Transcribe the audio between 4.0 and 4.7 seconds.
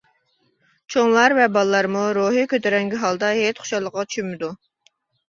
چۆمىدۇ.